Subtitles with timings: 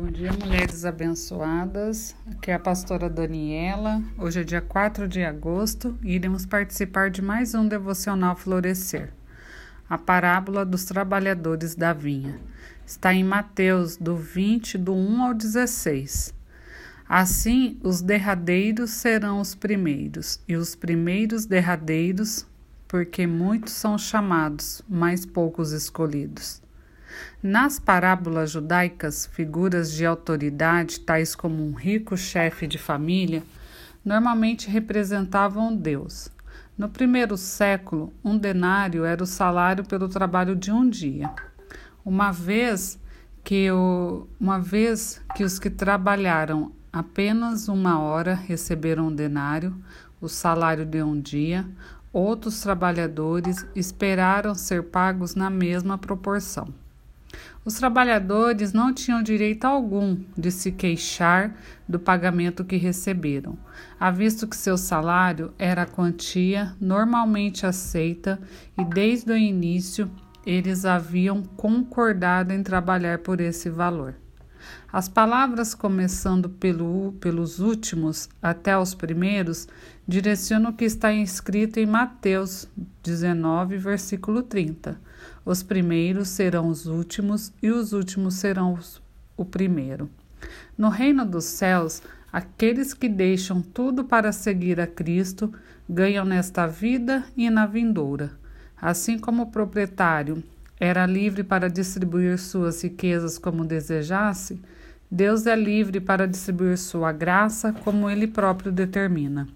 [0.00, 2.16] Bom dia, mulheres abençoadas.
[2.30, 4.02] Aqui é a pastora Daniela.
[4.16, 9.12] Hoje é dia 4 de agosto e iremos participar de mais um devocional Florescer.
[9.90, 12.40] A parábola dos trabalhadores da vinha.
[12.86, 16.32] Está em Mateus, do 20, do 1 ao 16.
[17.06, 22.46] Assim, os derradeiros serão os primeiros, e os primeiros derradeiros,
[22.88, 26.62] porque muitos são chamados, mas poucos escolhidos.
[27.42, 33.42] Nas parábolas judaicas, figuras de autoridade, tais como um rico chefe de família,
[34.04, 36.30] normalmente representavam Deus.
[36.76, 41.30] No primeiro século, um denário era o salário pelo trabalho de um dia.
[42.04, 42.98] Uma vez
[43.44, 49.76] que, o, uma vez que os que trabalharam apenas uma hora receberam um denário,
[50.20, 51.66] o salário de um dia,
[52.12, 56.72] outros trabalhadores esperaram ser pagos na mesma proporção.
[57.62, 61.54] Os trabalhadores não tinham direito algum de se queixar
[61.86, 63.58] do pagamento que receberam,
[64.14, 68.40] visto que seu salário era a quantia normalmente aceita
[68.78, 70.10] e desde o início
[70.46, 74.14] eles haviam concordado em trabalhar por esse valor.
[74.92, 79.68] As palavras, começando pelo, pelos últimos até os primeiros,
[80.06, 82.68] direcionam o que está escrito em Mateus
[83.02, 84.98] 19, versículo 30
[85.44, 89.00] os primeiros serão os últimos e os últimos serão os,
[89.36, 90.08] o primeiro.
[90.76, 92.02] No reino dos céus,
[92.32, 95.52] aqueles que deixam tudo para seguir a Cristo
[95.88, 98.32] ganham nesta vida e na vindoura.
[98.80, 100.42] Assim como o proprietário
[100.80, 104.58] era livre para distribuir suas riquezas como desejasse,
[105.10, 109.46] Deus é livre para distribuir sua graça como ele próprio determina.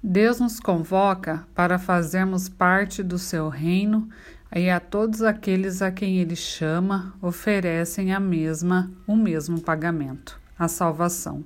[0.00, 4.08] Deus nos convoca para fazermos parte do seu reino
[4.54, 10.68] e a todos aqueles a quem ele chama oferecem a mesma o mesmo pagamento, a
[10.68, 11.44] salvação.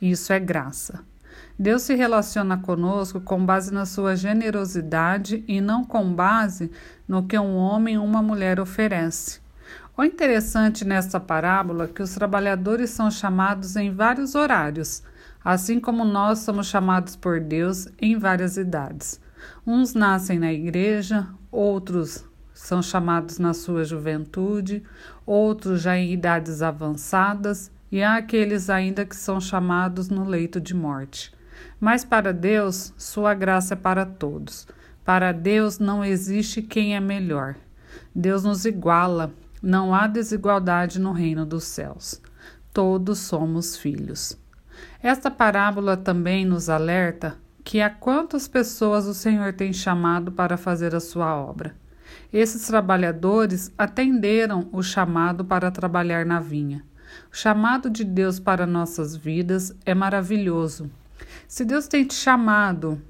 [0.00, 1.00] Isso é graça.
[1.58, 6.70] Deus se relaciona conosco com base na sua generosidade e não com base
[7.06, 9.40] no que um homem ou uma mulher oferece.
[9.96, 15.02] O interessante nesta parábola é que os trabalhadores são chamados em vários horários,
[15.44, 19.20] assim como nós somos chamados por Deus em várias idades.
[19.66, 22.24] Uns nascem na igreja, outros
[22.54, 24.82] são chamados na sua juventude,
[25.26, 30.74] outros já em idades avançadas, e há aqueles ainda que são chamados no leito de
[30.74, 31.32] morte.
[31.80, 34.66] Mas para Deus, sua graça é para todos.
[35.04, 37.56] Para Deus não existe quem é melhor.
[38.14, 42.20] Deus nos iguala, não há desigualdade no reino dos céus.
[42.72, 44.38] Todos somos filhos.
[45.02, 50.94] Esta parábola também nos alerta que a quantas pessoas o Senhor tem chamado para fazer
[50.94, 51.74] a sua obra.
[52.32, 56.84] Esses trabalhadores atenderam o chamado para trabalhar na vinha.
[57.30, 60.90] O chamado de Deus para nossas vidas é maravilhoso.
[61.48, 63.00] Se Deus tem te chamado,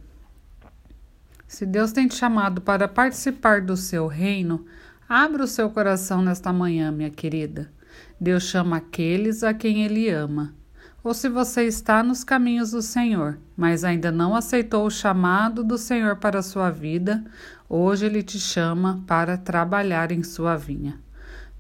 [1.46, 4.64] se Deus tem te chamado para participar do seu reino,
[5.08, 7.70] abra o seu coração nesta manhã, minha querida.
[8.20, 10.54] Deus chama aqueles a quem ele ama
[11.04, 15.76] ou se você está nos caminhos do Senhor, mas ainda não aceitou o chamado do
[15.76, 17.24] Senhor para a sua vida,
[17.68, 21.00] hoje ele te chama para trabalhar em sua vinha.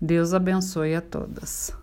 [0.00, 1.81] Deus abençoe a todas.